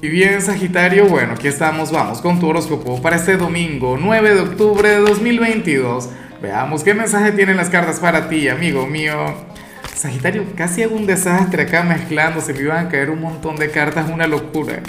Y 0.00 0.08
bien, 0.10 0.40
Sagitario, 0.40 1.08
bueno, 1.08 1.32
aquí 1.32 1.48
estamos, 1.48 1.90
vamos 1.90 2.20
con 2.20 2.38
tu 2.38 2.46
horóscopo 2.46 3.02
para 3.02 3.16
este 3.16 3.36
domingo, 3.36 3.98
9 4.00 4.32
de 4.32 4.40
octubre 4.42 4.88
de 4.88 4.98
2022. 4.98 6.08
Veamos 6.40 6.84
qué 6.84 6.94
mensaje 6.94 7.32
tienen 7.32 7.56
las 7.56 7.68
cartas 7.68 7.98
para 7.98 8.28
ti, 8.28 8.48
amigo 8.48 8.86
mío. 8.86 9.34
Sagitario, 9.92 10.44
casi 10.54 10.84
hago 10.84 10.94
un 10.94 11.04
desastre 11.04 11.64
acá 11.64 11.82
mezclando, 11.82 12.40
se 12.40 12.54
me 12.54 12.60
iban 12.60 12.86
a 12.86 12.88
caer 12.88 13.10
un 13.10 13.20
montón 13.20 13.56
de 13.56 13.72
cartas, 13.72 14.08
una 14.08 14.28
locura. 14.28 14.82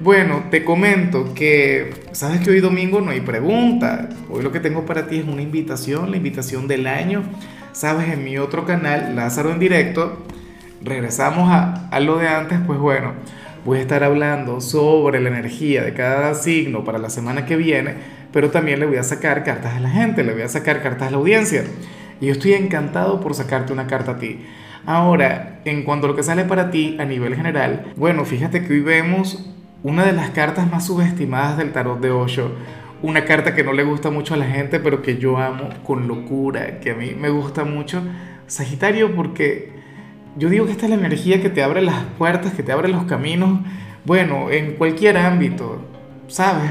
Bueno, 0.00 0.42
te 0.50 0.64
comento 0.64 1.34
que, 1.34 1.94
sabes 2.10 2.40
que 2.40 2.50
hoy 2.50 2.58
domingo 2.58 3.00
no 3.00 3.12
hay 3.12 3.20
pregunta. 3.20 4.08
Hoy 4.28 4.42
lo 4.42 4.50
que 4.50 4.58
tengo 4.58 4.84
para 4.84 5.06
ti 5.06 5.18
es 5.18 5.24
una 5.24 5.42
invitación, 5.42 6.10
la 6.10 6.16
invitación 6.16 6.66
del 6.66 6.88
año. 6.88 7.22
Sabes, 7.70 8.08
en 8.08 8.24
mi 8.24 8.38
otro 8.38 8.66
canal, 8.66 9.14
Lázaro 9.14 9.52
en 9.52 9.60
directo, 9.60 10.26
regresamos 10.82 11.48
a, 11.48 11.88
a 11.90 12.00
lo 12.00 12.18
de 12.18 12.26
antes, 12.26 12.58
pues 12.66 12.80
bueno 12.80 13.12
Voy 13.64 13.78
a 13.78 13.82
estar 13.82 14.02
hablando 14.02 14.60
sobre 14.60 15.20
la 15.20 15.28
energía 15.28 15.84
de 15.84 15.94
cada 15.94 16.34
signo 16.34 16.82
para 16.82 16.98
la 16.98 17.08
semana 17.10 17.46
que 17.46 17.54
viene, 17.56 17.94
pero 18.32 18.50
también 18.50 18.80
le 18.80 18.86
voy 18.86 18.96
a 18.96 19.04
sacar 19.04 19.44
cartas 19.44 19.76
a 19.76 19.80
la 19.80 19.88
gente, 19.88 20.24
le 20.24 20.32
voy 20.32 20.42
a 20.42 20.48
sacar 20.48 20.82
cartas 20.82 21.06
a 21.06 21.10
la 21.12 21.18
audiencia. 21.18 21.62
Y 22.20 22.26
yo 22.26 22.32
estoy 22.32 22.54
encantado 22.54 23.20
por 23.20 23.34
sacarte 23.34 23.72
una 23.72 23.86
carta 23.86 24.12
a 24.12 24.18
ti. 24.18 24.40
Ahora, 24.84 25.60
en 25.64 25.84
cuanto 25.84 26.06
a 26.06 26.10
lo 26.10 26.16
que 26.16 26.24
sale 26.24 26.44
para 26.44 26.72
ti 26.72 26.96
a 26.98 27.04
nivel 27.04 27.36
general, 27.36 27.92
bueno, 27.94 28.24
fíjate 28.24 28.64
que 28.64 28.72
hoy 28.72 28.80
vemos 28.80 29.48
una 29.84 30.04
de 30.04 30.12
las 30.12 30.30
cartas 30.30 30.68
más 30.68 30.86
subestimadas 30.86 31.56
del 31.56 31.70
tarot 31.70 32.00
de 32.00 32.10
Osho. 32.10 32.50
Una 33.00 33.24
carta 33.24 33.54
que 33.54 33.62
no 33.62 33.72
le 33.72 33.84
gusta 33.84 34.10
mucho 34.10 34.34
a 34.34 34.38
la 34.38 34.46
gente, 34.46 34.80
pero 34.80 35.02
que 35.02 35.18
yo 35.18 35.38
amo 35.38 35.68
con 35.84 36.08
locura, 36.08 36.80
que 36.80 36.90
a 36.90 36.94
mí 36.96 37.14
me 37.16 37.28
gusta 37.28 37.64
mucho. 37.64 38.02
Sagitario, 38.48 39.14
porque 39.14 39.81
yo 40.36 40.48
digo 40.48 40.66
que 40.66 40.72
esta 40.72 40.86
es 40.86 40.90
la 40.90 40.96
energía 40.96 41.42
que 41.42 41.50
te 41.50 41.62
abre 41.62 41.82
las 41.82 42.04
puertas, 42.18 42.52
que 42.52 42.62
te 42.62 42.72
abre 42.72 42.88
los 42.88 43.04
caminos, 43.04 43.60
bueno, 44.04 44.50
en 44.50 44.74
cualquier 44.74 45.16
ámbito, 45.16 45.80
¿sabes? 46.28 46.70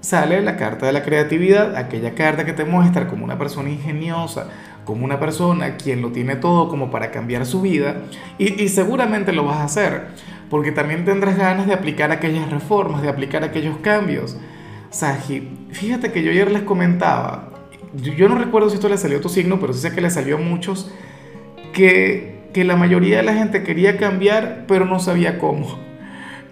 Sale 0.00 0.40
la 0.40 0.56
carta 0.56 0.86
de 0.86 0.92
la 0.92 1.02
creatividad, 1.02 1.76
aquella 1.76 2.14
carta 2.14 2.44
que 2.44 2.52
te 2.52 2.64
muestra 2.64 3.08
como 3.08 3.24
una 3.24 3.38
persona 3.38 3.70
ingeniosa, 3.70 4.48
como 4.84 5.04
una 5.04 5.18
persona 5.18 5.76
quien 5.76 6.00
lo 6.00 6.12
tiene 6.12 6.36
todo 6.36 6.68
como 6.68 6.90
para 6.90 7.10
cambiar 7.10 7.44
su 7.44 7.60
vida, 7.60 8.02
y, 8.38 8.62
y 8.62 8.68
seguramente 8.68 9.32
lo 9.32 9.44
vas 9.44 9.58
a 9.58 9.64
hacer, 9.64 10.06
porque 10.48 10.72
también 10.72 11.04
tendrás 11.04 11.36
ganas 11.36 11.66
de 11.66 11.74
aplicar 11.74 12.10
aquellas 12.12 12.50
reformas, 12.50 13.02
de 13.02 13.08
aplicar 13.08 13.44
aquellos 13.44 13.78
cambios. 13.78 14.36
Saji, 14.90 15.48
fíjate 15.72 16.12
que 16.12 16.22
yo 16.22 16.30
ayer 16.30 16.50
les 16.50 16.62
comentaba, 16.62 17.50
yo, 17.94 18.12
yo 18.12 18.28
no 18.28 18.36
recuerdo 18.36 18.70
si 18.70 18.76
esto 18.76 18.88
le 18.88 18.96
salió 18.96 19.18
a 19.18 19.20
tu 19.20 19.28
signo, 19.28 19.60
pero 19.60 19.72
sí 19.72 19.80
sé 19.80 19.94
que 19.94 20.00
le 20.00 20.10
salió 20.10 20.36
a 20.36 20.40
muchos, 20.40 20.90
que 21.72 22.35
que 22.56 22.64
la 22.64 22.74
mayoría 22.74 23.18
de 23.18 23.22
la 23.22 23.34
gente 23.34 23.62
quería 23.62 23.98
cambiar, 23.98 24.64
pero 24.66 24.86
no 24.86 24.98
sabía 24.98 25.38
cómo. 25.38 25.78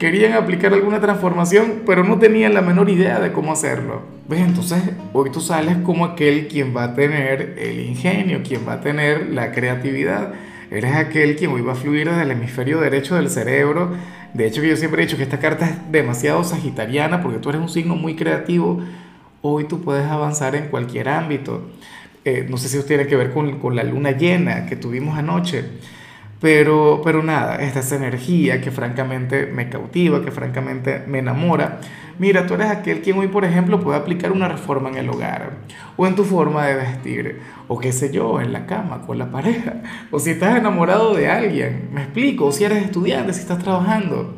Querían 0.00 0.32
aplicar 0.32 0.72
alguna 0.72 1.00
transformación, 1.00 1.82
pero 1.86 2.02
no 2.02 2.18
tenían 2.18 2.54
la 2.54 2.60
menor 2.60 2.90
idea 2.90 3.20
de 3.20 3.30
cómo 3.30 3.52
hacerlo. 3.52 4.02
¿Ves? 4.28 4.40
Entonces, 4.40 4.82
hoy 5.12 5.30
tú 5.30 5.40
sales 5.40 5.76
como 5.84 6.04
aquel 6.04 6.48
quien 6.48 6.76
va 6.76 6.82
a 6.82 6.94
tener 6.94 7.54
el 7.56 7.78
ingenio, 7.78 8.40
quien 8.42 8.66
va 8.66 8.72
a 8.72 8.80
tener 8.80 9.28
la 9.28 9.52
creatividad. 9.52 10.32
Eres 10.72 10.92
aquel 10.96 11.36
quien 11.36 11.52
hoy 11.52 11.60
va 11.60 11.74
a 11.74 11.76
fluir 11.76 12.10
desde 12.10 12.22
el 12.22 12.32
hemisferio 12.32 12.80
derecho 12.80 13.14
del 13.14 13.30
cerebro. 13.30 13.92
De 14.34 14.48
hecho, 14.48 14.60
yo 14.60 14.76
siempre 14.76 15.02
he 15.02 15.06
dicho 15.06 15.16
que 15.16 15.22
esta 15.22 15.38
carta 15.38 15.66
es 15.66 15.92
demasiado 15.92 16.42
sagitariana 16.42 17.22
porque 17.22 17.38
tú 17.38 17.50
eres 17.50 17.60
un 17.60 17.68
signo 17.68 17.94
muy 17.94 18.16
creativo. 18.16 18.80
Hoy 19.40 19.68
tú 19.68 19.82
puedes 19.82 20.06
avanzar 20.06 20.56
en 20.56 20.66
cualquier 20.66 21.08
ámbito. 21.08 21.62
Eh, 22.24 22.46
no 22.48 22.56
sé 22.56 22.68
si 22.68 22.78
eso 22.78 22.86
tiene 22.86 23.06
que 23.06 23.16
ver 23.16 23.32
con, 23.32 23.58
con, 23.58 23.74
la 23.74 23.82
luna 23.82 24.12
llena 24.12 24.66
que 24.66 24.76
tuvimos 24.76 25.18
anoche, 25.18 25.64
pero, 26.40 27.00
pero 27.04 27.22
nada, 27.22 27.56
esta 27.62 27.80
es 27.80 27.92
energía 27.92 28.60
que 28.60 28.70
francamente 28.70 29.46
me 29.46 29.68
cautiva, 29.68 30.24
que 30.24 30.30
francamente 30.30 31.02
me 31.06 31.18
enamora. 31.18 31.80
Mira, 32.18 32.46
tú 32.46 32.54
eres 32.54 32.68
aquel 32.68 33.00
quien 33.00 33.18
hoy, 33.18 33.28
por 33.28 33.44
ejemplo, 33.44 33.80
puede 33.80 33.98
aplicar 33.98 34.32
una 34.32 34.48
reforma 34.48 34.88
en 34.88 34.96
el 34.96 35.08
hogar, 35.08 35.58
o 35.96 36.06
en 36.06 36.14
tu 36.14 36.24
forma 36.24 36.66
de 36.66 36.74
vestir, 36.74 37.40
o 37.68 37.78
qué 37.78 37.92
sé 37.92 38.12
yo, 38.12 38.40
en 38.40 38.52
la 38.52 38.66
cama, 38.66 39.02
con 39.06 39.18
la 39.18 39.30
pareja, 39.30 39.82
o 40.10 40.18
si 40.18 40.30
estás 40.30 40.56
enamorado 40.56 41.14
de 41.14 41.28
alguien, 41.28 41.88
me 41.92 42.02
explico, 42.02 42.46
o 42.46 42.52
si 42.52 42.64
eres 42.64 42.84
estudiante, 42.84 43.32
si 43.32 43.40
estás 43.40 43.58
trabajando. 43.58 44.36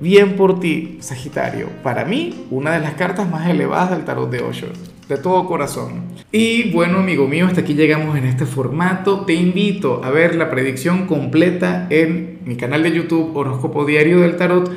Bien 0.00 0.36
por 0.36 0.60
ti, 0.60 0.98
Sagitario. 1.00 1.68
Para 1.82 2.04
mí, 2.04 2.46
una 2.50 2.72
de 2.72 2.80
las 2.80 2.94
cartas 2.94 3.30
más 3.30 3.48
elevadas 3.48 3.90
del 3.90 4.04
tarot 4.04 4.30
de 4.30 4.42
Osho 4.42 4.68
de 5.08 5.18
todo 5.18 5.46
corazón. 5.46 6.04
Y 6.30 6.70
bueno, 6.70 6.98
amigo 6.98 7.28
mío, 7.28 7.46
hasta 7.46 7.60
aquí 7.60 7.74
llegamos 7.74 8.16
en 8.16 8.24
este 8.24 8.46
formato. 8.46 9.24
Te 9.26 9.34
invito 9.34 10.02
a 10.02 10.10
ver 10.10 10.34
la 10.36 10.50
predicción 10.50 11.06
completa 11.06 11.86
en 11.90 12.40
mi 12.44 12.56
canal 12.56 12.82
de 12.82 12.92
YouTube 12.92 13.36
Horóscopo 13.36 13.84
Diario 13.84 14.20
del 14.20 14.36
Tarot 14.36 14.70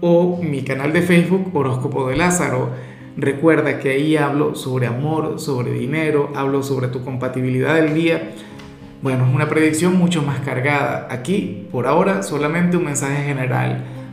o 0.00 0.40
mi 0.42 0.62
canal 0.62 0.92
de 0.92 1.02
Facebook 1.02 1.50
Horóscopo 1.54 2.08
de 2.08 2.16
Lázaro. 2.16 2.70
Recuerda 3.16 3.80
que 3.80 3.90
ahí 3.90 4.16
hablo 4.16 4.54
sobre 4.54 4.86
amor, 4.86 5.40
sobre 5.40 5.72
dinero, 5.72 6.32
hablo 6.36 6.62
sobre 6.62 6.88
tu 6.88 7.02
compatibilidad 7.02 7.74
del 7.74 7.94
día. 7.94 8.32
Bueno, 9.00 9.26
es 9.26 9.34
una 9.34 9.48
predicción 9.48 9.96
mucho 9.96 10.22
más 10.22 10.40
cargada. 10.40 11.08
Aquí, 11.10 11.66
por 11.72 11.86
ahora, 11.86 12.22
solamente 12.22 12.76
un 12.76 12.84
mensaje 12.84 13.24
general. 13.24 13.84